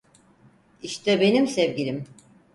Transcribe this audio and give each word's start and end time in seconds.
İşte 0.81 1.21
benim 1.21 1.47
sevgilim. 1.47 2.05